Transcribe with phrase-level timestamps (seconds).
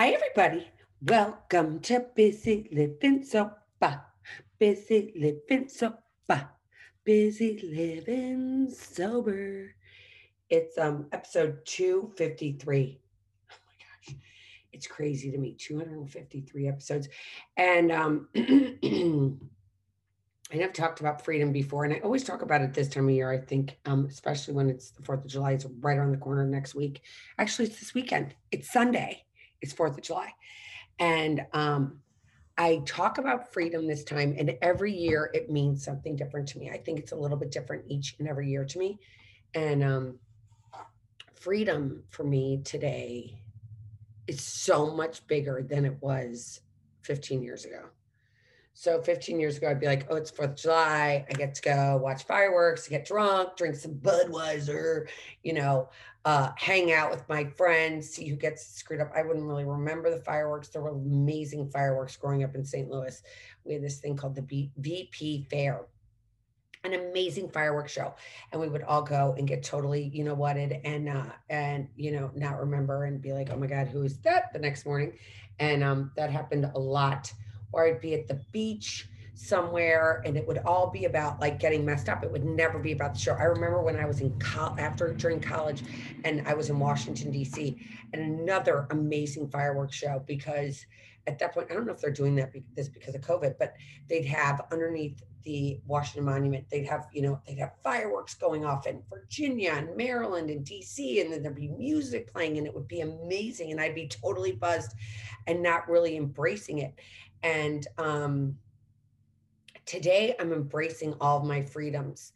[0.00, 0.66] Hi, everybody.
[1.02, 4.00] Welcome to Busy Living Sober.
[4.58, 6.48] Busy Living Sober.
[7.04, 9.74] Busy Living Sober.
[10.48, 12.98] It's um episode 253.
[13.50, 14.16] Oh my gosh.
[14.72, 15.54] It's crazy to me.
[15.58, 17.10] 253 episodes.
[17.58, 18.28] And um
[20.50, 23.14] I have talked about freedom before, and I always talk about it this time of
[23.14, 23.30] year.
[23.30, 26.46] I think, um, especially when it's the Fourth of July, it's right around the corner
[26.46, 27.02] next week.
[27.36, 28.34] Actually, it's this weekend.
[28.50, 29.26] It's Sunday.
[29.62, 30.32] It's Fourth of July,
[30.98, 32.00] and um,
[32.60, 34.34] I talk about freedom this time.
[34.38, 36.70] And every year, it means something different to me.
[36.70, 38.98] I think it's a little bit different each and every year to me.
[39.54, 40.18] And um,
[41.34, 43.40] freedom for me today
[44.26, 46.60] is so much bigger than it was
[47.02, 47.86] 15 years ago.
[48.80, 51.26] So 15 years ago, I'd be like, oh, it's 4th of July.
[51.28, 55.06] I get to go watch fireworks, get drunk, drink some Budweiser,
[55.42, 55.90] you know,
[56.24, 59.12] uh, hang out with my friends, see who gets screwed up.
[59.14, 60.68] I wouldn't really remember the fireworks.
[60.68, 62.88] There were amazing fireworks growing up in St.
[62.88, 63.22] Louis.
[63.64, 65.82] We had this thing called the B- VP Fair
[66.82, 68.14] an amazing fireworks show
[68.52, 72.10] and we would all go and get totally you know whatted and uh and you
[72.10, 75.12] know not remember and be like oh my god who is that the next morning
[75.58, 77.30] and um that happened a lot
[77.72, 81.84] or I'd be at the beach somewhere and it would all be about like getting
[81.84, 82.22] messed up.
[82.22, 83.32] It would never be about the show.
[83.32, 85.82] I remember when I was in co- after during college
[86.24, 87.78] and I was in Washington DC
[88.12, 90.84] and another amazing fireworks show because
[91.26, 93.54] at that point I don't know if they're doing that be- this because of COVID,
[93.58, 93.74] but
[94.08, 98.86] they'd have underneath the Washington Monument, they'd have, you know, they'd have fireworks going off
[98.86, 102.88] in Virginia and Maryland and DC, and then there'd be music playing, and it would
[102.88, 103.70] be amazing.
[103.70, 104.94] And I'd be totally buzzed
[105.46, 106.94] and not really embracing it.
[107.42, 108.56] And um,
[109.86, 112.32] today I'm embracing all of my freedoms.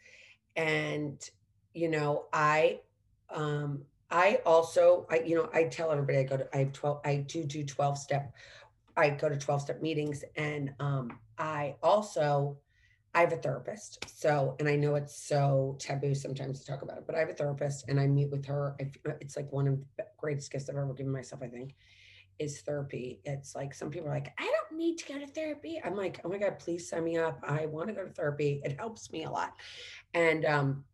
[0.56, 1.22] And,
[1.72, 2.80] you know, I,
[3.30, 7.00] um, I also, I, you know, I tell everybody I go to, I have 12,
[7.04, 8.32] I do do 12 step,
[8.96, 12.58] I go to 12 step meetings and um, I also,
[13.14, 14.04] I have a therapist.
[14.08, 17.30] So, and I know it's so taboo sometimes to talk about it, but I have
[17.30, 18.74] a therapist and I meet with her.
[18.80, 21.74] I, it's like one of the greatest gifts I've ever given myself, I think
[22.38, 23.20] is therapy.
[23.24, 25.80] It's like some people are like, I don't need to go to therapy.
[25.84, 27.38] I'm like, oh my God, please sign me up.
[27.46, 28.60] I want to go to therapy.
[28.64, 29.52] It helps me a lot.
[30.14, 30.84] And um,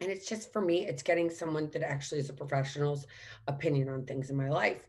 [0.00, 3.06] and it's just for me, it's getting someone that actually is a professional's
[3.46, 4.86] opinion on things in my life.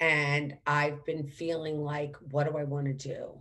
[0.00, 3.40] And I've been feeling like, what do I want to do?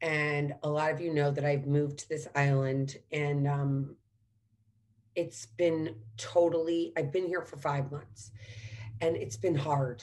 [0.00, 3.96] And a lot of you know that I've moved to this island and um,
[5.16, 8.30] it's been totally, I've been here for five months
[9.00, 10.02] and it's been hard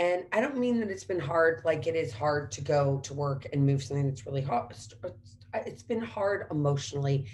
[0.00, 3.12] and I don't mean that it's been hard, like it is hard to go to
[3.12, 4.74] work and move something that's really hard.
[5.52, 7.26] It's been hard emotionally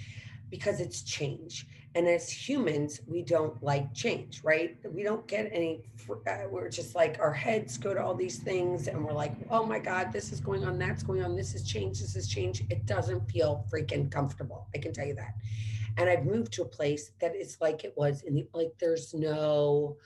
[0.51, 1.67] because it's change.
[1.97, 4.77] And as humans, we don't like change, right?
[4.93, 8.87] We don't get any, uh, we're just like our heads go to all these things
[8.87, 11.67] and we're like, oh my God, this is going on, that's going on, this is
[11.67, 12.63] change, this is change.
[12.69, 14.69] It doesn't feel freaking comfortable.
[14.75, 15.37] I can tell you that.
[15.97, 19.15] And I've moved to a place that is like it was in the, like, there's
[19.15, 19.97] no,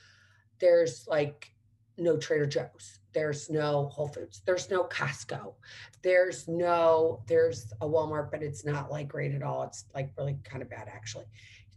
[0.61, 1.51] there's like,
[1.99, 3.01] no Trader Joe's.
[3.12, 4.43] There's no Whole Foods.
[4.47, 5.55] There's no Costco.
[6.03, 9.65] There's no, there's a Walmart, but it's not like great at all.
[9.65, 11.27] It's like really kind of bad actually.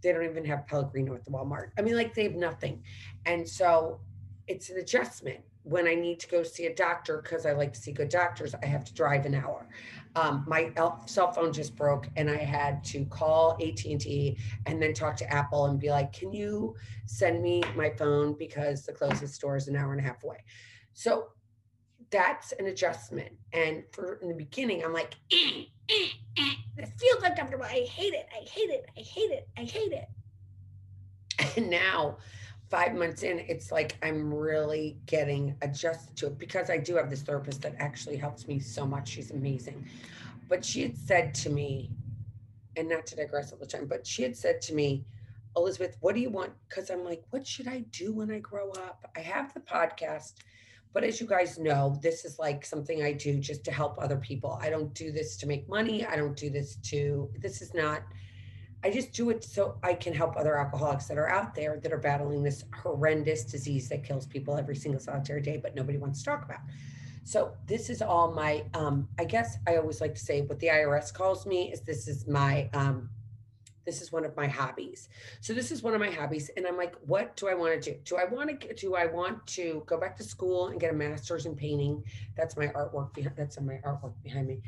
[0.04, 1.72] They don't even have Pellegrino at the Walmart.
[1.78, 2.84] I mean, like they have nothing.
[3.26, 4.02] And so
[4.48, 7.80] it's an adjustment when I need to go see a doctor because I like to
[7.80, 9.68] see good doctors, I have to drive an hour.
[10.16, 10.72] Um, my
[11.06, 15.16] cell phone just broke, and I had to call AT and T and then talk
[15.18, 16.76] to Apple and be like, "Can you
[17.06, 20.44] send me my phone because the closest store is an hour and a half away?"
[20.94, 21.30] So
[22.14, 23.32] that's an adjustment.
[23.52, 26.08] And for in the beginning, I'm like, eh, eh,
[26.38, 26.54] eh.
[26.78, 27.66] "It feels uncomfortable.
[27.66, 28.28] I hate it.
[28.32, 28.86] I hate it.
[28.98, 29.48] I hate it.
[29.58, 30.08] I hate it."
[31.58, 32.18] And now
[32.70, 37.10] five months in, it's like I'm really getting adjusted to it because I do have
[37.10, 39.10] this therapist that actually helps me so much.
[39.10, 39.88] She's amazing.
[40.48, 41.92] But she had said to me,
[42.76, 45.06] and not to digress all the time, but she had said to me,
[45.56, 46.52] Elizabeth, what do you want?
[46.68, 49.12] Because I'm like, what should I do when I grow up?
[49.16, 50.34] I have the podcast,
[50.94, 54.18] but as you guys know, this is like something I do just to help other
[54.18, 54.60] people.
[54.62, 56.06] I don't do this to make money.
[56.06, 58.04] I don't do this to, this is not
[58.84, 61.94] I just do it so I can help other alcoholics that are out there that
[61.94, 66.20] are battling this horrendous disease that kills people every single solitary day, but nobody wants
[66.20, 66.60] to talk about.
[67.24, 70.68] So this is all my, um, I guess I always like to say what the
[70.68, 73.10] IRS calls me is this is my, um,
[73.86, 75.10] this is one of my hobbies.
[75.42, 76.50] So this is one of my hobbies.
[76.56, 77.98] And I'm like, what do I want to do?
[78.06, 80.96] Do I want to, do I want to go back to school and get a
[80.96, 82.04] master's in painting?
[82.38, 83.14] That's my artwork.
[83.14, 84.62] Behind, that's my artwork behind me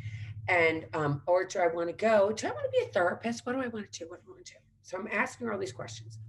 [0.48, 2.32] and um, or do I want to go?
[2.32, 3.46] Do I want to be a therapist?
[3.46, 4.06] What do I want to do?
[4.10, 4.60] What do I want to do?
[4.84, 6.20] So I'm asking her all these questions.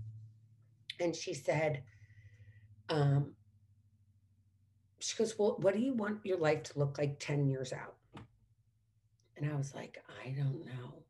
[1.01, 1.83] And she said,
[2.89, 3.35] um,
[4.99, 7.97] she goes, Well, what do you want your life to look like 10 years out?
[9.37, 11.03] And I was like, I don't know.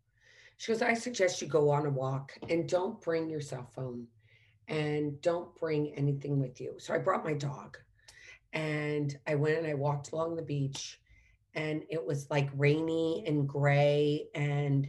[0.57, 4.07] She goes, I suggest you go on a walk and don't bring your cell phone
[4.69, 6.75] and don't bring anything with you.
[6.79, 7.79] So I brought my dog
[8.53, 10.99] and I went and I walked along the beach
[11.55, 14.89] and it was like rainy and gray and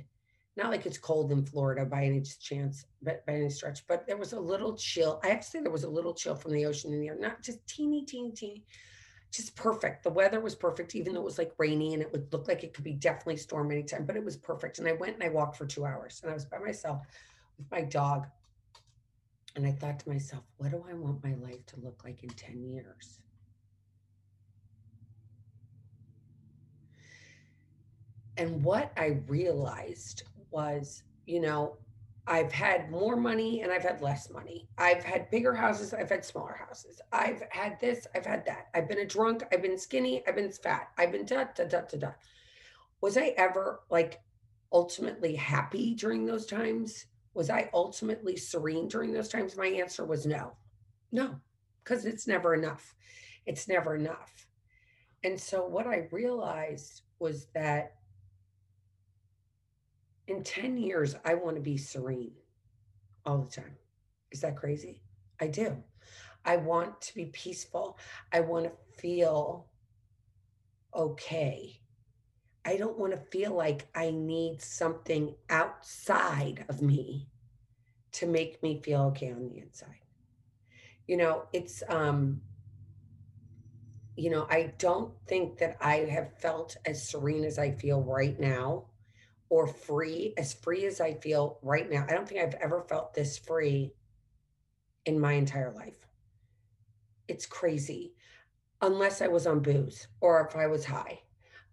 [0.55, 4.17] not like it's cold in Florida by any chance, but by any stretch, but there
[4.17, 5.19] was a little chill.
[5.23, 7.17] I have to say there was a little chill from the ocean in the air,
[7.19, 8.63] not just teeny, teeny, teeny,
[9.31, 10.03] just perfect.
[10.03, 12.63] The weather was perfect, even though it was like rainy and it would look like
[12.63, 14.79] it could be definitely storm anytime, but it was perfect.
[14.79, 17.01] And I went and I walked for two hours and I was by myself
[17.57, 18.27] with my dog.
[19.55, 22.29] And I thought to myself, what do I want my life to look like in
[22.29, 23.19] 10 years?
[28.37, 31.77] And what I realized was, you know,
[32.27, 34.67] I've had more money and I've had less money.
[34.77, 36.99] I've had bigger houses, I've had smaller houses.
[37.13, 38.67] I've had this, I've had that.
[38.75, 41.81] I've been a drunk, I've been skinny, I've been fat, I've been da da da
[41.81, 42.11] da da.
[42.99, 44.19] Was I ever like
[44.73, 47.05] ultimately happy during those times?
[47.33, 49.55] Was I ultimately serene during those times?
[49.55, 50.53] My answer was no.
[51.11, 51.39] No,
[51.83, 52.93] because it's never enough.
[53.45, 54.47] It's never enough.
[55.23, 57.96] And so what I realized was that
[60.27, 62.33] in 10 years, I want to be serene
[63.25, 63.75] all the time.
[64.31, 65.01] Is that crazy?
[65.39, 65.77] I do.
[66.45, 67.97] I want to be peaceful.
[68.31, 68.71] I want to
[69.01, 69.67] feel
[70.95, 71.81] okay.
[72.65, 77.27] I don't want to feel like I need something outside of me
[78.13, 80.01] to make me feel okay on the inside.
[81.07, 82.41] You know, it's um
[84.17, 88.37] you know, I don't think that I have felt as serene as I feel right
[88.39, 88.85] now
[89.49, 92.05] or free, as free as I feel right now.
[92.07, 93.93] I don't think I've ever felt this free
[95.05, 96.07] in my entire life.
[97.27, 98.13] It's crazy.
[98.81, 101.21] Unless I was on booze or if I was high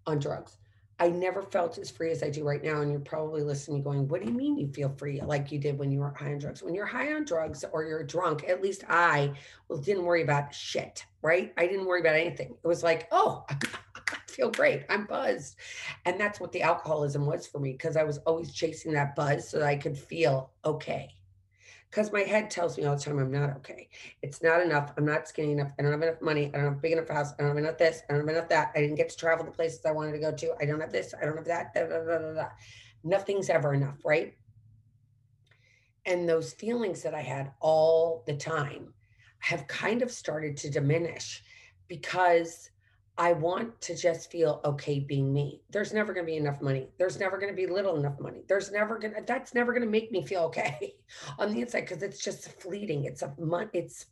[0.06, 0.59] on drugs.
[1.00, 2.81] I never felt as free as I do right now.
[2.81, 5.76] And you're probably listening, going, What do you mean you feel free like you did
[5.76, 6.62] when you were high on drugs?
[6.62, 9.32] When you're high on drugs or you're drunk, at least I
[9.69, 11.53] well, didn't worry about shit, right?
[11.56, 12.56] I didn't worry about anything.
[12.62, 13.44] It was like, Oh,
[14.34, 14.84] feel great.
[14.88, 15.56] I'm buzzed.
[16.04, 19.48] And that's what the alcoholism was for me because I was always chasing that buzz
[19.48, 21.10] so that I could feel okay.
[21.90, 23.88] Because my head tells me all the time I'm not okay.
[24.20, 24.92] It's not enough.
[24.98, 25.70] I'm not skinny enough.
[25.78, 26.46] I don't have enough money.
[26.52, 27.32] I don't have big enough house.
[27.38, 28.02] I don't have enough this.
[28.08, 28.72] I don't have enough that.
[28.75, 30.54] I didn't get to travel the places I wanted to go to.
[30.60, 31.14] I don't have this.
[31.20, 31.72] I don't have that.
[31.72, 32.48] Da, da, da,
[33.04, 34.34] Nothing's ever enough, right?
[36.04, 38.92] And those feelings that I had all the time
[39.38, 41.44] have kind of started to diminish
[41.87, 42.70] because
[43.16, 45.62] I want to just feel okay being me.
[45.70, 46.88] There's never going to be enough money.
[46.99, 48.43] There's never going to be little enough money.
[48.49, 50.96] There's never going to, that's never going to make me feel okay
[51.38, 53.05] on the inside because it's just fleeting.
[53.05, 53.32] It's a,
[53.72, 54.06] it's,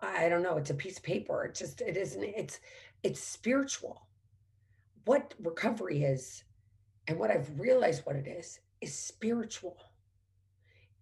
[0.00, 1.44] I don't know, it's a piece of paper.
[1.44, 2.58] It just, it isn't, it's,
[3.04, 4.08] it's spiritual.
[5.04, 6.42] What recovery is
[7.06, 9.76] and what I've realized what it is, is spiritual.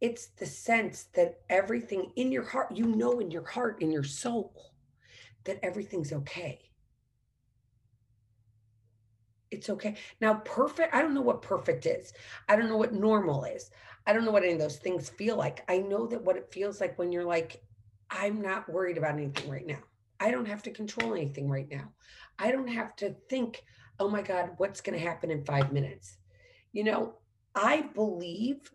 [0.02, 4.04] It's the sense that everything in your heart, you know, in your heart, in your
[4.04, 4.72] soul,
[5.44, 6.67] that everything's okay
[9.50, 9.96] it's okay.
[10.20, 12.12] Now, perfect, I don't know what perfect is.
[12.48, 13.70] I don't know what normal is.
[14.06, 15.64] I don't know what any of those things feel like.
[15.68, 17.62] I know that what it feels like when you're like,
[18.10, 19.80] I'm not worried about anything right now.
[20.20, 21.92] I don't have to control anything right now.
[22.38, 23.62] I don't have to think,
[24.00, 26.16] oh my God, what's going to happen in five minutes?
[26.72, 27.14] You know,
[27.54, 28.70] I believe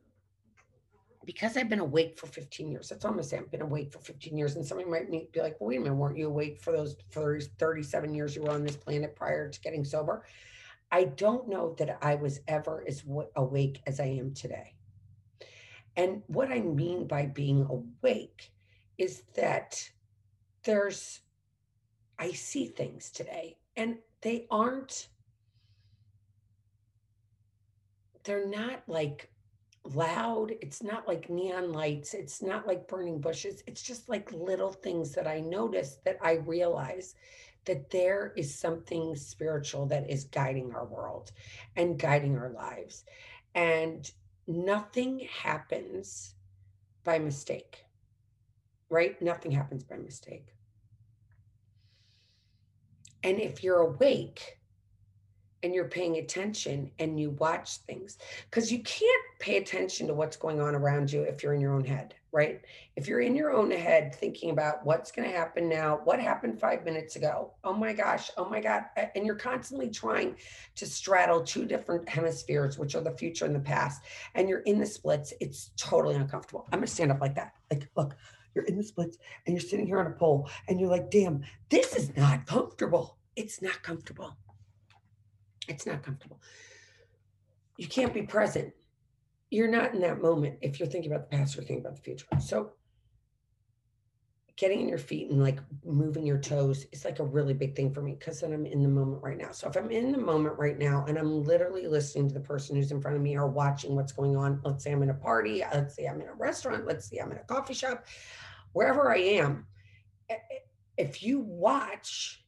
[1.26, 4.38] because I've been awake for 15 years, that's almost say I've been awake for 15
[4.38, 4.56] years.
[4.56, 7.40] And somebody might be like, well, wait a minute, weren't you awake for those for
[7.40, 10.26] 37 years you were on this planet prior to getting sober?
[10.94, 13.04] I don't know that I was ever as
[13.36, 14.76] awake as I am today.
[15.98, 18.52] And what I mean by being awake
[19.00, 19.90] is that
[20.64, 21.22] there's,
[22.20, 25.08] I see things today and they aren't,
[28.24, 29.32] they're not like
[29.96, 30.52] loud.
[30.62, 32.14] It's not like neon lights.
[32.14, 33.64] It's not like burning bushes.
[33.66, 37.16] It's just like little things that I notice that I realize
[37.66, 41.32] that there is something spiritual that is guiding our world
[41.76, 43.06] and guiding our lives.
[43.56, 44.10] And
[44.48, 46.36] nothing happens
[47.04, 47.86] by mistake,
[48.90, 49.22] right?
[49.22, 50.48] Nothing happens by mistake.
[53.24, 54.60] And if you're awake,
[55.64, 58.18] and you're paying attention and you watch things.
[58.50, 61.74] Because you can't pay attention to what's going on around you if you're in your
[61.74, 62.62] own head right?
[62.96, 66.60] If you're in your own head thinking about what's going to happen now what happened
[66.60, 67.54] five minutes ago?
[67.64, 70.36] Oh my gosh oh my god and you're constantly trying
[70.76, 74.02] to straddle two different hemispheres which are the future and the past
[74.34, 76.66] and you're in the splits it's totally uncomfortable.
[76.72, 77.54] I'm going to stand up like that.
[77.72, 78.16] Like look
[78.56, 81.44] you're in the splits and you're sitting here on a pole and you're like, damn,
[81.70, 83.18] this is not comfortable.
[83.36, 84.36] It's not comfortable.
[85.68, 86.42] It's not comfortable.
[87.78, 88.74] You can't be present.
[89.50, 92.02] You're not in that moment if you're thinking about the past or thinking about the
[92.02, 92.26] future.
[92.40, 92.74] So
[94.56, 97.92] getting in your feet and like moving your toes is like a really big thing
[97.92, 99.52] for me because then I'm in the moment right now.
[99.52, 102.76] So if I'm in the moment right now and I'm literally listening to the person
[102.76, 105.16] who's in front of me or watching what's going on, let's say I'm in a
[105.16, 108.06] party, let's say I'm in a restaurant, let's say I'm in a coffee shop,
[108.74, 109.66] wherever I am,
[110.30, 110.60] eh, eh,
[110.98, 112.46] if you watch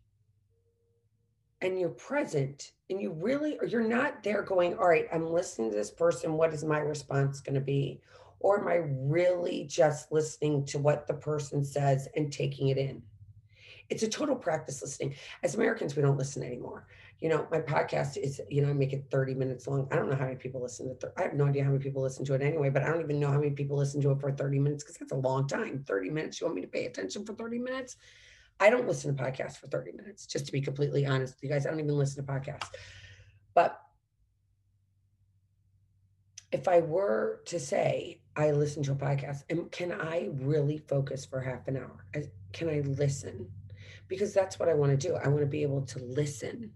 [1.61, 5.71] and you're present and you really, or you're not there going, all right, I'm listening
[5.71, 6.33] to this person.
[6.33, 8.01] What is my response going to be?
[8.39, 13.01] Or am I really just listening to what the person says and taking it in?
[13.89, 15.15] It's a total practice listening.
[15.43, 16.87] As Americans, we don't listen anymore.
[17.19, 19.87] You know, my podcast is, you know, I make it 30 minutes long.
[19.91, 21.13] I don't know how many people listen to it.
[21.17, 23.19] I have no idea how many people listen to it anyway, but I don't even
[23.19, 25.83] know how many people listen to it for 30 minutes because that's a long time.
[25.87, 26.41] 30 minutes.
[26.41, 27.97] You want me to pay attention for 30 minutes?
[28.59, 31.49] I don't listen to podcasts for 30 minutes, just to be completely honest with you
[31.49, 31.65] guys.
[31.65, 32.69] I don't even listen to podcasts.
[33.53, 33.79] But
[36.51, 41.25] if I were to say I listen to a podcast, and can I really focus
[41.25, 42.05] for half an hour?
[42.53, 43.49] Can I listen?
[44.07, 45.15] Because that's what I want to do.
[45.15, 46.71] I want to be able to listen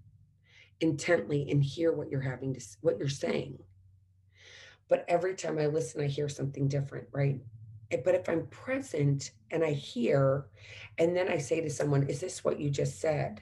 [0.82, 3.60] intently and hear what you're having to what you're saying.
[4.90, 7.40] But every time I listen, I hear something different, right?
[7.92, 10.46] Eh, but if I'm present and I hear,
[10.98, 13.42] and then I say to someone, Is this what you just said?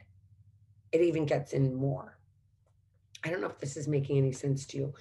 [0.91, 2.17] It even gets in more.
[3.23, 4.93] I don't know if this is making any sense to you,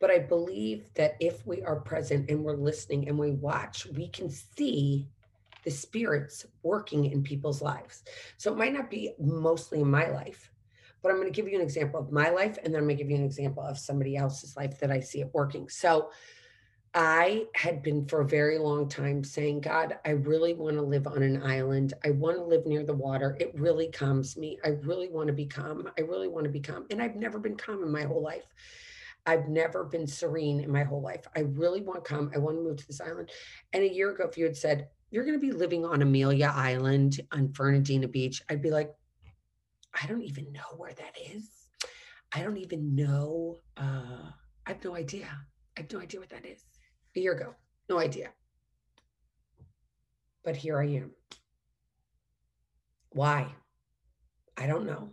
[0.00, 4.08] but I believe that if we are present and we're listening and we watch, we
[4.08, 5.08] can see
[5.64, 8.02] the spirits working in people's lives.
[8.36, 10.50] So it might not be mostly in my life,
[11.02, 12.96] but I'm going to give you an example of my life and then I'm going
[12.96, 15.68] to give you an example of somebody else's life that I see it working.
[15.68, 16.10] So
[16.94, 21.06] I had been for a very long time saying, God, I really want to live
[21.06, 21.94] on an island.
[22.04, 23.34] I want to live near the water.
[23.40, 24.58] It really calms me.
[24.62, 25.90] I really want to be calm.
[25.96, 26.84] I really want to be calm.
[26.90, 28.44] And I've never been calm in my whole life.
[29.24, 31.26] I've never been serene in my whole life.
[31.34, 32.30] I really want to come.
[32.34, 33.30] I want to move to this island.
[33.72, 36.52] And a year ago, if you had said, you're going to be living on Amelia
[36.54, 38.92] Island on Fernandina Beach, I'd be like,
[39.94, 41.48] I don't even know where that is.
[42.34, 43.60] I don't even know.
[43.78, 44.30] Uh,
[44.66, 45.28] I have no idea.
[45.76, 46.64] I have no idea what that is.
[47.14, 47.54] A year ago,
[47.88, 48.30] no idea.
[50.44, 51.10] But here I am.
[53.10, 53.54] Why?
[54.56, 55.10] I don't know.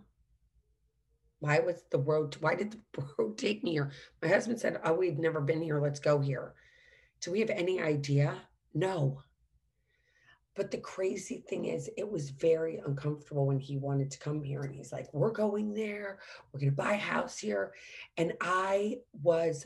[1.39, 3.91] Why was the road, why did the road take me here?
[4.21, 5.79] My husband said, Oh, we've never been here.
[5.79, 6.53] Let's go here.
[7.21, 8.35] Do we have any idea?
[8.73, 9.21] No.
[10.55, 14.63] But the crazy thing is, it was very uncomfortable when he wanted to come here.
[14.63, 16.19] And he's like, We're going there.
[16.51, 17.73] We're going to buy a house here.
[18.17, 19.65] And I was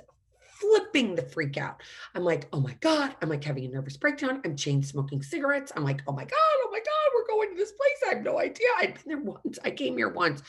[0.59, 1.81] flipping the freak out.
[2.15, 3.15] I'm like, oh my God.
[3.21, 4.41] I'm like having a nervous breakdown.
[4.45, 5.71] I'm chain smoking cigarettes.
[5.75, 8.09] I'm like, oh my God, oh my God, we're going to this place.
[8.11, 8.67] I have no idea.
[8.79, 9.59] I'd been there once.
[9.63, 10.41] I came here once.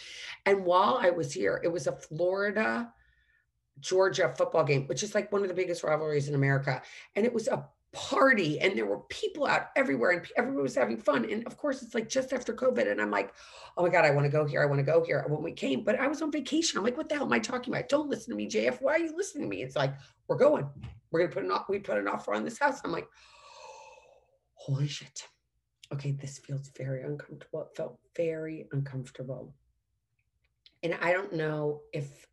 [0.46, 2.92] And while I was here, it was a Florida,
[3.80, 6.82] Georgia football game, which is like one of the biggest rivalries in America.
[7.16, 10.98] And it was a party and there were people out everywhere and everybody was having
[10.98, 11.24] fun.
[11.30, 12.90] And of course, it's like just after COVID.
[12.90, 13.32] And I'm like,
[13.76, 14.62] oh my God, I want to go here.
[14.62, 15.24] I want to go here.
[15.28, 16.76] When we came, but I was on vacation.
[16.76, 17.88] I'm like, what the hell am I talking about?
[17.88, 18.82] Don't listen to me, JF.
[18.82, 19.62] Why are you listening to me?
[19.62, 19.94] It's like,
[20.28, 20.68] we're going.
[21.10, 21.64] We're going to put an.
[21.68, 22.80] We put an offer on this house.
[22.84, 23.08] I'm like,
[24.54, 25.26] holy shit.
[25.92, 27.62] Okay, this feels very uncomfortable.
[27.62, 29.54] It felt very uncomfortable.
[30.82, 32.26] And I don't know if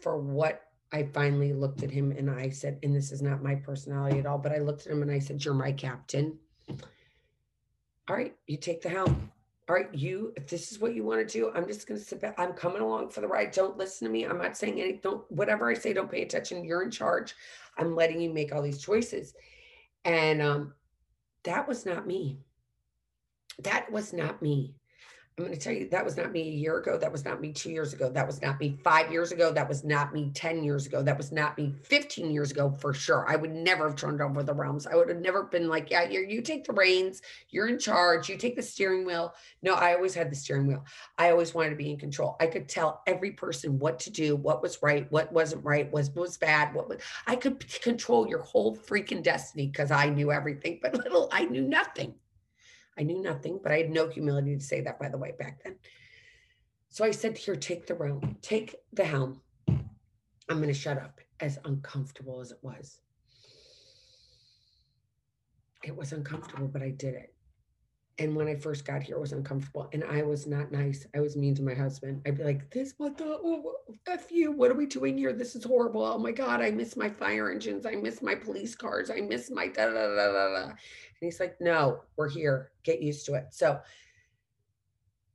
[0.00, 0.62] for what
[0.92, 4.26] I finally looked at him and I said, and this is not my personality at
[4.26, 6.38] all, but I looked at him and I said, You're my captain.
[8.08, 9.30] All right, you take the helm.
[9.68, 12.04] All right, you, if this is what you want to do, I'm just going to
[12.04, 12.34] sit back.
[12.36, 13.52] I'm coming along for the ride.
[13.52, 14.24] Don't listen to me.
[14.24, 15.00] I'm not saying anything.
[15.02, 16.64] Don't, whatever I say, don't pay attention.
[16.64, 17.34] You're in charge.
[17.78, 19.34] I'm letting you make all these choices.
[20.04, 20.74] And um,
[21.44, 22.40] that was not me.
[23.60, 24.74] That was not me.
[25.38, 26.98] I'm going to tell you, that was not me a year ago.
[26.98, 28.10] That was not me two years ago.
[28.10, 29.50] That was not me five years ago.
[29.50, 31.02] That was not me 10 years ago.
[31.02, 33.24] That was not me 15 years ago for sure.
[33.26, 34.86] I would never have turned over the realms.
[34.86, 38.28] I would have never been like, yeah, you you take the reins, you're in charge,
[38.28, 39.32] you take the steering wheel.
[39.62, 40.84] No, I always had the steering wheel.
[41.16, 42.36] I always wanted to be in control.
[42.38, 46.10] I could tell every person what to do, what was right, what wasn't right, was
[46.10, 50.78] was bad, what was I could control your whole freaking destiny because I knew everything,
[50.82, 52.16] but little I knew nothing.
[52.98, 55.62] I knew nothing, but I had no humility to say that, by the way, back
[55.64, 55.76] then.
[56.88, 59.40] So I said, Here, take the realm, take the helm.
[59.68, 63.00] I'm going to shut up, as uncomfortable as it was.
[65.82, 67.34] It was uncomfortable, but I did it.
[68.18, 69.88] And when I first got here, it was uncomfortable.
[69.92, 71.06] And I was not nice.
[71.16, 72.22] I was mean to my husband.
[72.26, 73.72] I'd be like, this, what the, oh,
[74.06, 75.32] F you, what are we doing here?
[75.32, 76.04] This is horrible.
[76.04, 77.86] Oh my God, I miss my fire engines.
[77.86, 79.10] I miss my police cars.
[79.10, 80.72] I miss my da da da da da.
[81.22, 82.72] And he's like, no, we're here.
[82.82, 83.46] Get used to it.
[83.50, 83.78] So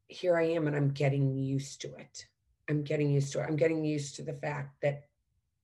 [0.10, 2.25] here I am and I'm getting used to it.
[2.70, 3.46] I'm getting used to it.
[3.48, 5.03] I'm getting used to the fact that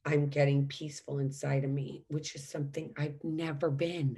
[0.06, 4.18] I'm getting peaceful inside of me, which is something I've never been.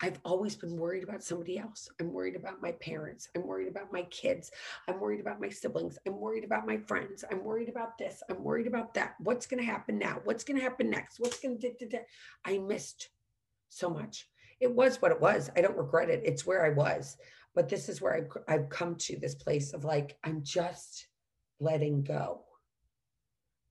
[0.00, 1.88] I've always been worried about somebody else.
[1.98, 3.28] I'm worried about my parents.
[3.34, 4.52] I'm worried about my kids.
[4.86, 5.98] I'm worried about my siblings.
[6.06, 7.24] I'm worried about my friends.
[7.28, 8.22] I'm worried about this.
[8.30, 9.16] I'm worried about that.
[9.18, 10.20] What's going to happen now?
[10.22, 11.18] What's going to happen next?
[11.18, 12.00] What's going to,
[12.44, 13.08] I missed
[13.70, 14.28] so much.
[14.60, 15.50] It was what it was.
[15.56, 16.22] I don't regret it.
[16.24, 17.16] It's where I was.
[17.54, 21.06] But this is where I've, I've come to this place of like, I'm just
[21.58, 22.44] letting go.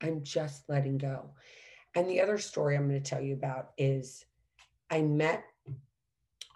[0.01, 1.31] I'm just letting go.
[1.95, 4.25] And the other story I'm going to tell you about is
[4.89, 5.43] I met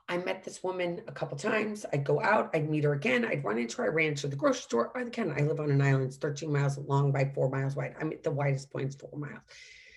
[0.10, 1.86] I met this woman a couple times.
[1.94, 3.86] I'd go out, I'd meet her again, I'd run into her.
[3.86, 4.92] I ran into the grocery store.
[4.96, 7.96] Again, I live on an island, it's 13 miles long by four miles wide.
[8.00, 9.42] I'm at the widest point four miles.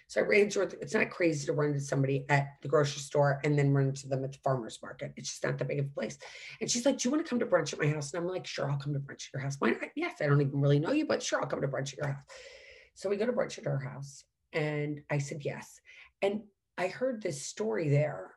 [0.09, 0.63] So I ran into.
[0.63, 4.07] It's not crazy to run into somebody at the grocery store and then run into
[4.07, 5.13] them at the farmer's market.
[5.17, 6.19] It's just not that big of a place.
[6.61, 8.13] And she's like, Do you want to come to brunch at my house?
[8.13, 9.57] And I'm like, Sure, I'll come to brunch at your house.
[9.59, 9.91] Why not?
[9.97, 12.09] Yes, I don't even really know you, but sure, I'll come to brunch at your
[12.09, 12.25] house.
[12.95, 14.25] So we go to brunch at her house.
[14.53, 15.81] And I said, Yes.
[16.23, 16.43] And
[16.79, 18.33] I heard this story there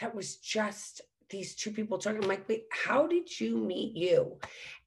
[0.00, 2.22] that was just these two people talking.
[2.22, 4.38] I'm like, wait, how did you meet you?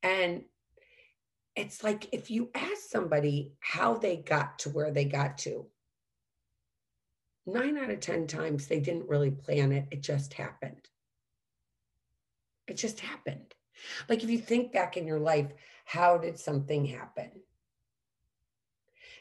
[0.03, 0.43] And
[1.55, 5.65] it's like if you ask somebody how they got to where they got to,
[7.45, 10.87] nine out of 10 times they didn't really plan it, it just happened.
[12.67, 13.53] It just happened.
[14.07, 15.51] Like if you think back in your life,
[15.85, 17.31] how did something happen?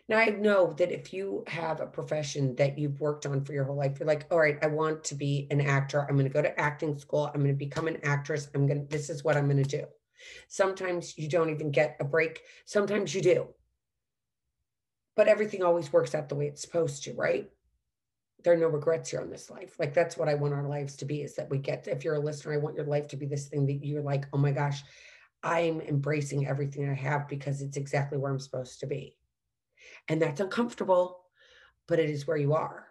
[0.08, 3.62] Now, I know that if you have a profession that you've worked on for your
[3.62, 6.00] whole life, you're like, all right, I want to be an actor.
[6.00, 7.30] I'm going to go to acting school.
[7.32, 8.48] I'm going to become an actress.
[8.52, 9.86] I'm going to, this is what I'm going to do.
[10.48, 12.42] Sometimes you don't even get a break.
[12.64, 13.48] Sometimes you do.
[15.16, 17.50] But everything always works out the way it's supposed to, right?
[18.42, 19.76] There are no regrets here on this life.
[19.78, 22.14] Like that's what I want our lives to be is that we get, if you're
[22.14, 24.52] a listener, I want your life to be this thing that you're like, oh my
[24.52, 24.82] gosh,
[25.42, 29.16] I'm embracing everything I have because it's exactly where I'm supposed to be.
[30.08, 31.20] And that's uncomfortable,
[31.86, 32.86] but it is where you are.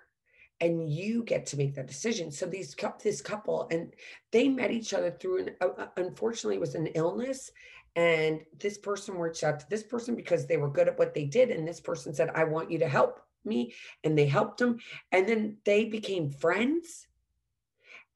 [0.62, 2.32] And you get to make that decision.
[2.32, 3.94] So these this couple, and
[4.32, 7.52] they met each other through an uh, unfortunately it was an illness,
[7.96, 11.26] and this person reached out to this person because they were good at what they
[11.26, 14.80] did, and this person said, "I want you to help me," and they helped them,
[15.14, 17.08] and then they became friends.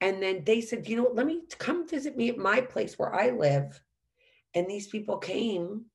[0.02, 1.14] And then they said, "You know what?
[1.14, 3.80] Let me come visit me at my place where I live."
[4.54, 5.86] And these people came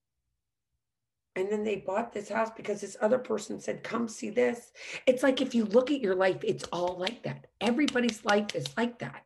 [1.35, 4.71] and then they bought this house because this other person said come see this
[5.05, 8.65] it's like if you look at your life it's all like that everybody's life is
[8.77, 9.23] like that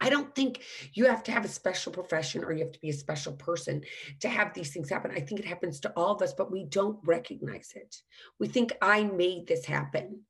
[0.00, 0.62] I don't think
[0.92, 3.82] you have to have a special profession or you have to be a special person
[4.20, 5.12] to have these things happen.
[5.12, 8.02] I think it happens to all of us, but we don't recognize it.
[8.38, 10.20] We think I made this happen.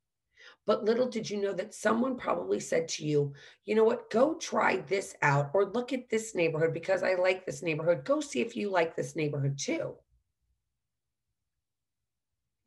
[0.67, 3.33] But little did you know that someone probably said to you,
[3.65, 7.45] you know what, go try this out or look at this neighborhood because I like
[7.45, 8.05] this neighborhood.
[8.05, 9.95] Go see if you like this neighborhood too.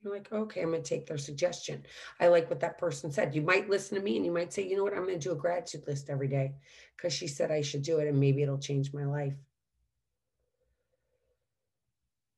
[0.04, 1.84] You're like, okay, I'm going to take their suggestion.
[2.20, 3.34] I like what that person said.
[3.34, 5.28] You might listen to me and you might say, you know what, I'm going to
[5.28, 6.54] do a gratitude list every day
[6.96, 9.34] because she said I should do it and maybe it'll change my life.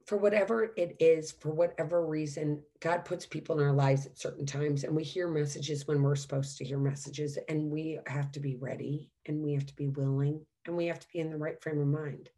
[0.05, 4.45] For whatever it is, for whatever reason, God puts people in our lives at certain
[4.45, 8.39] times and we hear messages when we're supposed to hear messages and we have to
[8.39, 11.37] be ready and we have to be willing and we have to be in the
[11.37, 12.29] right frame of mind.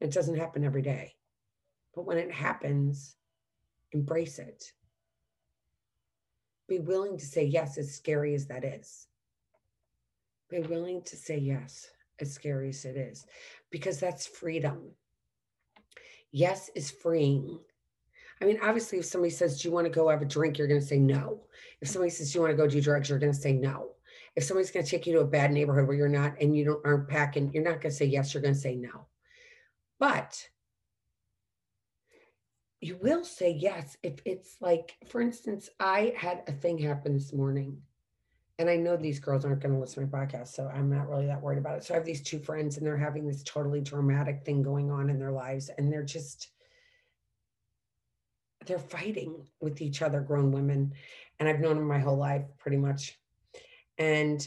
[0.00, 1.14] It doesn't happen every day.
[1.94, 3.14] But when it happens,
[3.94, 4.72] Embrace it.
[6.68, 9.06] Be willing to say yes, as scary as that is.
[10.50, 13.26] Be willing to say yes, as scary as it is,
[13.70, 14.90] because that's freedom.
[16.32, 17.60] Yes is freeing.
[18.42, 20.58] I mean, obviously, if somebody says, Do you want to go have a drink?
[20.58, 21.44] You're going to say no.
[21.80, 23.08] If somebody says, Do you want to go do drugs?
[23.08, 23.90] You're going to say no.
[24.34, 26.64] If somebody's going to take you to a bad neighborhood where you're not and you
[26.64, 28.34] don't aren't packing, you're not going to say yes.
[28.34, 29.06] You're going to say no.
[30.00, 30.48] But
[32.84, 37.32] you will say yes if it's like, for instance, I had a thing happen this
[37.32, 37.78] morning.
[38.58, 41.08] And I know these girls aren't going to listen to my podcast, so I'm not
[41.08, 41.84] really that worried about it.
[41.84, 45.08] So I have these two friends, and they're having this totally dramatic thing going on
[45.08, 46.50] in their lives, and they're just
[48.66, 50.92] they're fighting with each other, grown women.
[51.40, 53.18] And I've known them my whole life, pretty much.
[53.98, 54.46] And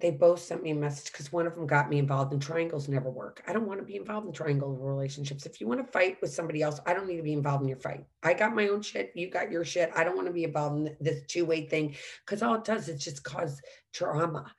[0.00, 2.88] they both sent me a message because one of them got me involved in triangles
[2.88, 3.42] never work.
[3.46, 5.46] I don't want to be involved in triangle relationships.
[5.46, 7.68] If you want to fight with somebody else, I don't need to be involved in
[7.68, 8.04] your fight.
[8.22, 9.12] I got my own shit.
[9.14, 9.90] You got your shit.
[9.94, 11.94] I don't want to be involved in this two way thing
[12.26, 13.60] because all it does is just cause
[13.92, 14.52] trauma.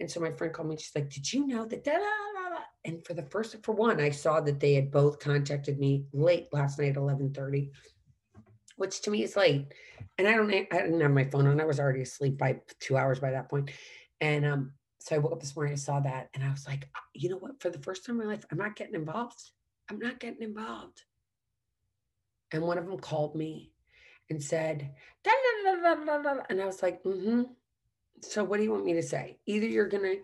[0.00, 0.76] And so my friend called me.
[0.76, 2.56] She's like, "Did you know that?" Da, da, da?
[2.84, 6.48] And for the first, for one, I saw that they had both contacted me late
[6.52, 7.72] last night, eleven thirty,
[8.76, 9.66] which to me is late.
[10.16, 11.60] And I don't, I didn't have my phone on.
[11.60, 13.70] I was already asleep by two hours by that point.
[14.20, 14.72] And um,
[15.08, 15.72] so I woke up this morning.
[15.72, 17.60] I saw that, and I was like, "Uh, you know what?
[17.60, 19.52] For the first time in my life, I'm not getting involved.
[19.88, 21.02] I'm not getting involved.
[22.52, 23.72] And one of them called me
[24.28, 24.90] and said,
[25.24, 27.44] "Da, da, da, da, da, da," and I was like, mm-hmm.
[28.20, 29.38] So what do you want me to say?
[29.46, 30.16] Either you're gonna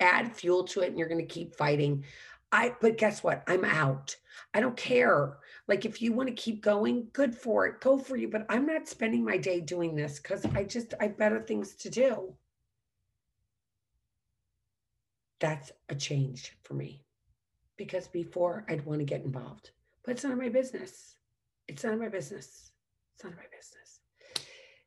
[0.00, 2.04] add fuel to it and you're gonna keep fighting.
[2.50, 3.44] I but guess what?
[3.46, 4.16] I'm out.
[4.54, 5.38] I don't care.
[5.68, 7.80] Like if you want to keep going, good for it.
[7.80, 8.28] Go for you.
[8.28, 11.74] But I'm not spending my day doing this because I just I have better things
[11.76, 12.34] to do.
[15.42, 17.02] That's a change for me.
[17.76, 19.72] Because before I'd want to get involved.
[20.04, 21.16] But it's none of my business.
[21.66, 22.70] It's none of my business.
[23.16, 24.00] It's of my business.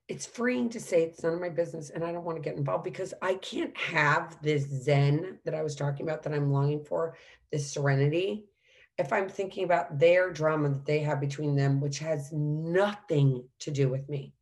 [0.08, 2.58] It's freeing to say it's none of my business and I don't want to get
[2.58, 6.86] involved because I can't have this zen that I was talking about that I'm longing
[6.86, 7.18] for,
[7.52, 8.46] this serenity.
[8.98, 13.72] If I'm thinking about their drama that they have between them, which has nothing to
[13.72, 14.34] do with me.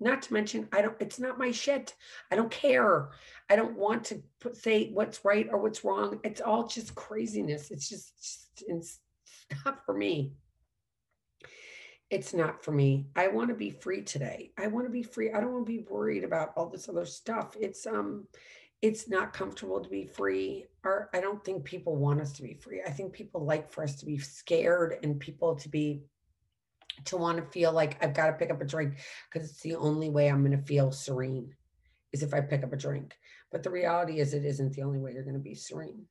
[0.00, 1.94] Not to mention, I don't, it's not my shit.
[2.30, 3.10] I don't care.
[3.48, 6.20] I don't want to put, say what's right or what's wrong.
[6.24, 7.70] It's all just craziness.
[7.70, 9.00] It's just, just it's
[9.64, 10.32] not for me
[12.10, 13.06] it's not for me.
[13.14, 14.50] I want to be free today.
[14.58, 15.30] I want to be free.
[15.30, 17.56] I don't want to be worried about all this other stuff.
[17.58, 18.26] It's um
[18.82, 22.54] it's not comfortable to be free or I don't think people want us to be
[22.54, 22.82] free.
[22.84, 26.02] I think people like for us to be scared and people to be
[27.06, 28.98] to want to feel like I've got to pick up a drink
[29.30, 31.54] because it's the only way I'm going to feel serene
[32.12, 33.16] is if I pick up a drink.
[33.52, 36.06] But the reality is it isn't the only way you're going to be serene.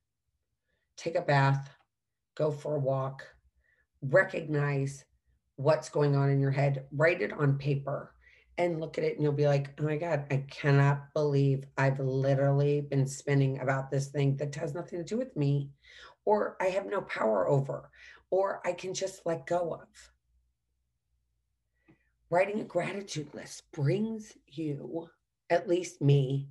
[0.97, 1.69] Take a bath,
[2.36, 3.25] go for a walk,
[4.02, 5.06] recognize
[5.56, 8.13] what's going on in your head, write it on paper
[8.58, 11.99] and look at it and you'll be like, oh my God, I cannot believe I've
[11.99, 15.69] literally been spinning about this thing that has nothing to do with me,
[16.25, 17.89] or I have no power over,
[18.30, 19.88] or I can just let go of.
[22.30, 25.10] Writing a gratitude list brings you,
[25.50, 26.50] at least me,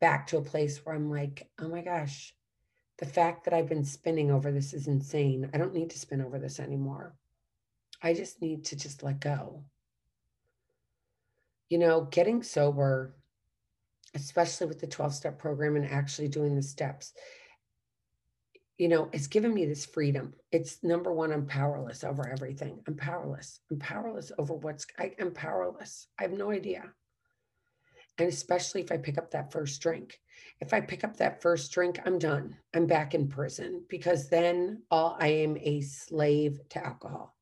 [0.00, 2.34] back to a place where I'm like, oh my gosh,
[2.98, 5.50] the fact that I've been spinning over this is insane.
[5.54, 7.14] I don't need to spin over this anymore.
[8.02, 9.64] I just need to just let go.
[11.70, 13.16] You know, getting sober,
[14.14, 17.14] especially with the 12 step program and actually doing the steps,
[18.78, 20.34] you know, it's given me this freedom.
[20.50, 22.80] It's number one, I'm powerless over everything.
[22.88, 23.60] I'm powerless.
[23.70, 26.08] I'm powerless over what's, I am powerless.
[26.18, 26.84] I have no idea.
[28.18, 30.20] And especially if I pick up that first drink.
[30.60, 32.56] If I pick up that first drink, I'm done.
[32.74, 37.34] I'm back in prison because then all I am a slave to alcohol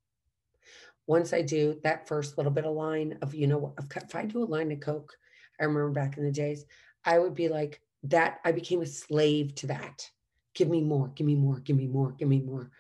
[1.07, 4.43] once I do that first little bit of line of, you know, if I do
[4.43, 5.13] a line of Coke,
[5.61, 6.65] I remember back in the days,
[7.05, 10.09] I would be like, that I became a slave to that.
[10.55, 12.71] Give me more, give me more, give me more, give me more.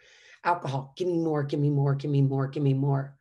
[0.45, 3.17] Alcohol, give me more, give me more, give me more, give me more.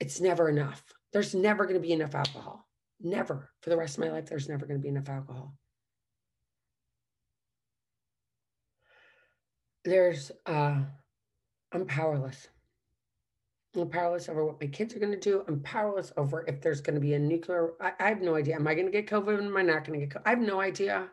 [0.00, 0.82] It's never enough.
[1.12, 2.68] There's never going to be enough alcohol.
[3.00, 3.50] Never.
[3.62, 5.54] For the rest of my life, there's never going to be enough alcohol.
[9.84, 10.80] There's, uh,
[11.72, 12.48] I'm powerless.
[13.76, 15.44] I'm powerless over what my kids are going to do.
[15.46, 17.70] I'm powerless over if there's going to be a nuclear.
[17.80, 18.56] I, I have no idea.
[18.56, 19.38] Am I going to get COVID?
[19.38, 20.26] Am I not going to get COVID?
[20.26, 21.08] I have no idea.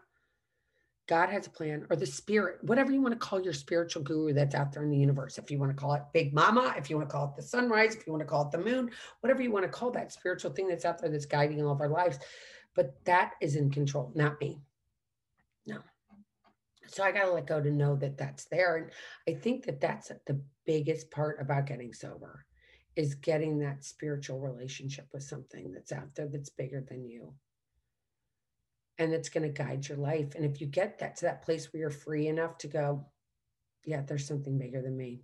[1.08, 4.34] God has a plan, or the spirit, whatever you want to call your spiritual guru
[4.34, 5.38] that's out there in the universe.
[5.38, 7.48] If you want to call it Big Mama, if you want to call it the
[7.48, 8.92] sunrise, if you want to call it the moon,
[9.22, 11.80] whatever you want to call that spiritual thing that's out there that's guiding all of
[11.80, 12.20] our lives.
[12.76, 14.60] But that is in control, not me.
[15.66, 15.80] No.
[16.88, 18.76] So I got to let go to know that that's there.
[18.76, 18.92] And
[19.28, 22.46] I think that that's the biggest part about getting sober
[22.98, 27.34] is getting that spiritual relationship with something that's out there that's bigger than you
[29.00, 31.72] and it's going to guide your life and if you get that to that place
[31.72, 33.06] where you're free enough to go
[33.86, 35.22] yeah there's something bigger than me.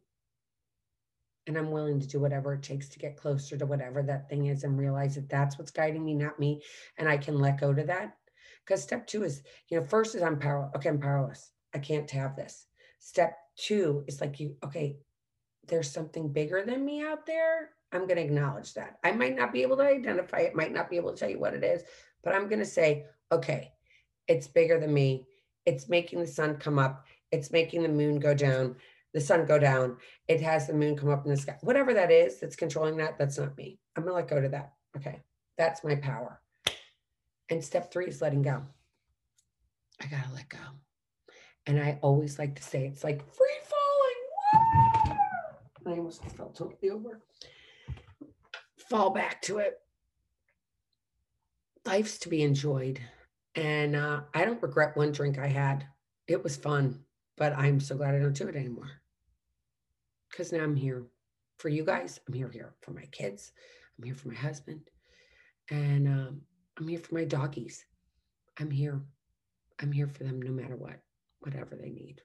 [1.48, 4.46] And i'm willing to do whatever it takes to get closer to whatever that thing
[4.46, 6.62] is and realize that that's what's guiding me not me
[6.98, 8.16] and i can let go to that.
[8.66, 11.52] Because step two is you know first is i'm powerless okay i'm powerless.
[11.76, 12.68] I can't have this.
[13.00, 14.98] Step two is like you okay
[15.68, 18.98] there's something bigger than me out there, I'm going to acknowledge that.
[19.04, 21.40] I might not be able to identify it, might not be able to tell you
[21.40, 21.84] what it is,
[22.24, 23.72] but I'm going to say, okay,
[24.28, 25.26] it's bigger than me.
[25.66, 27.06] It's making the sun come up.
[27.32, 28.76] It's making the moon go down,
[29.14, 29.98] the sun go down.
[30.28, 31.58] It has the moon come up in the sky.
[31.62, 33.80] Whatever that is that's controlling that, that's not me.
[33.96, 34.74] I'm going to let go to that.
[34.98, 35.22] Okay.
[35.58, 36.40] That's my power.
[37.50, 38.64] And step three is letting go.
[40.02, 40.58] I got to let go.
[41.66, 45.18] And I always like to say it's like free falling.
[45.86, 47.22] I almost fell totally over.
[48.90, 49.80] Fall back to it.
[51.86, 53.00] Life's to be enjoyed.
[53.56, 55.86] And uh, I don't regret one drink I had.
[56.28, 57.04] It was fun,
[57.38, 58.90] but I'm so glad I don't do it anymore.
[60.30, 61.06] Because now I'm here
[61.58, 62.20] for you guys.
[62.28, 63.52] I'm here here for my kids.
[63.98, 64.82] I'm here for my husband.
[65.70, 66.42] And um,
[66.78, 67.86] I'm here for my doggies.
[68.60, 69.02] I'm here.
[69.80, 71.00] I'm here for them no matter what,
[71.40, 72.22] whatever they need.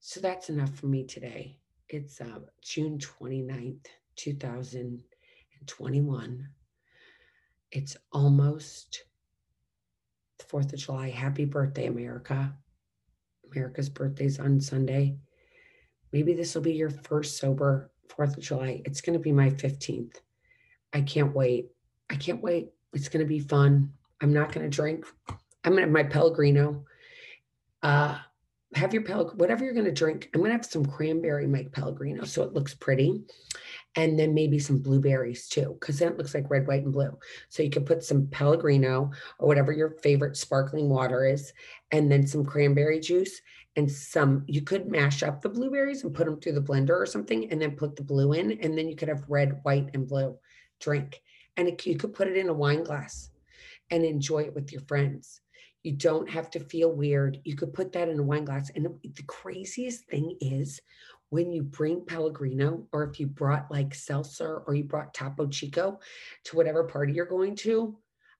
[0.00, 1.58] So that's enough for me today.
[1.88, 6.48] It's uh, June 29th, 2021.
[7.74, 9.02] It's almost
[10.38, 11.10] the 4th of July.
[11.10, 12.54] Happy birthday, America.
[13.52, 15.16] America's birthday's on Sunday.
[16.12, 18.80] Maybe this will be your first sober 4th of July.
[18.84, 20.14] It's going to be my 15th.
[20.92, 21.72] I can't wait.
[22.08, 22.68] I can't wait.
[22.92, 23.92] It's going to be fun.
[24.22, 25.04] I'm not going to drink.
[25.28, 26.84] I'm going to have my Pellegrino.
[27.82, 28.18] Uh,
[28.76, 30.30] have your Pellegrino, whatever you're going to drink.
[30.32, 33.24] I'm going to have some cranberry Mike Pellegrino so it looks pretty.
[33.96, 37.16] And then maybe some blueberries too, because then it looks like red, white, and blue.
[37.48, 41.52] So you could put some Pellegrino or whatever your favorite sparkling water is,
[41.92, 43.40] and then some cranberry juice
[43.76, 47.06] and some, you could mash up the blueberries and put them through the blender or
[47.06, 48.52] something, and then put the blue in.
[48.52, 50.38] And then you could have red, white, and blue
[50.80, 51.20] drink.
[51.56, 53.30] And it, you could put it in a wine glass
[53.90, 55.40] and enjoy it with your friends
[55.84, 57.38] you don't have to feel weird.
[57.44, 58.70] You could put that in a wine glass.
[58.74, 60.80] And the craziest thing is
[61.30, 66.00] when you bring Pellegrino, or if you brought like seltzer or you brought Topo Chico
[66.44, 67.96] to whatever party you're going to,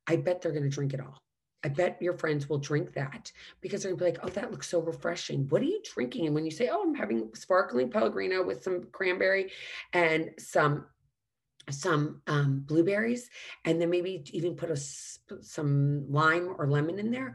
[0.07, 1.23] I bet they're going to drink it all.
[1.65, 4.69] I bet your friends will drink that because they're gonna be like, oh, that looks
[4.69, 5.49] so refreshing.
[5.49, 6.27] What are you drinking?
[6.27, 9.51] And when you say, oh, I'm having sparkling Pellegrino with some cranberry
[9.95, 10.85] and some
[11.71, 13.31] some um, blueberries
[13.65, 17.35] and then maybe even put a some lime or lemon in there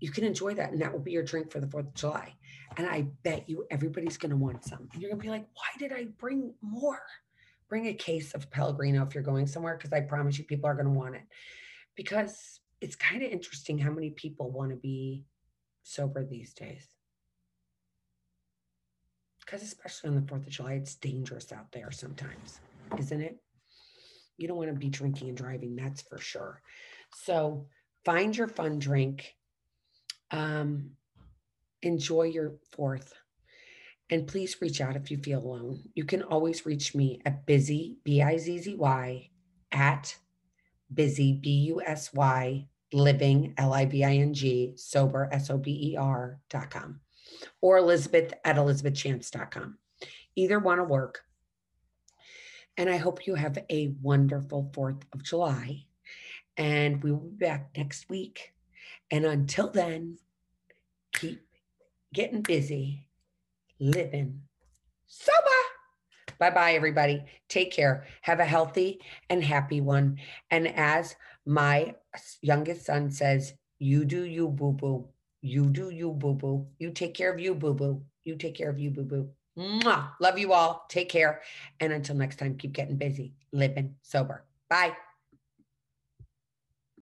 [0.00, 2.34] you can enjoy that and that will be your drink for the 4th of july
[2.78, 4.88] and i bet you everybody's going to want some.
[4.92, 7.02] And you're going to be like why did i bring more?
[7.68, 10.74] Bring a case of pellegrino if you're going somewhere because i promise you people are
[10.74, 11.22] going to want it.
[11.96, 15.24] Because it's kind of interesting how many people want to be
[15.82, 16.86] sober these days.
[19.44, 22.60] Because especially on the 4th of july it's dangerous out there sometimes
[22.96, 23.38] isn't it?
[24.36, 26.62] You don't want to be drinking and driving, that's for sure.
[27.14, 27.66] So
[28.04, 29.34] find your fun drink.
[30.30, 30.90] Um,
[31.82, 33.14] enjoy your fourth.
[34.10, 35.82] And please reach out if you feel alone.
[35.94, 39.30] You can always reach me at busy, B I Z Z Y,
[39.70, 40.16] at
[40.92, 45.58] busy, B U S Y, living, L I V I N G, sober, S O
[45.58, 47.00] B E R dot com,
[47.60, 49.76] or Elizabeth at elizabethchance.com.
[50.36, 51.20] Either one will work.
[52.76, 55.84] And I hope you have a wonderful 4th of July.
[56.56, 58.54] And we will be back next week.
[59.10, 60.18] And until then,
[61.12, 61.40] keep
[62.12, 63.08] getting busy,
[63.78, 64.42] living
[65.06, 65.34] sober.
[66.38, 67.24] Bye bye, everybody.
[67.48, 68.06] Take care.
[68.22, 70.18] Have a healthy and happy one.
[70.50, 71.94] And as my
[72.42, 75.08] youngest son says, you do you, boo boo.
[75.40, 76.66] You do you, boo boo.
[76.78, 78.02] You take care of you, boo boo.
[78.24, 79.30] You take care of you, boo boo.
[80.20, 80.84] Love you all.
[80.88, 81.42] Take care.
[81.80, 84.44] And until next time, keep getting busy, living sober.
[84.68, 85.07] Bye.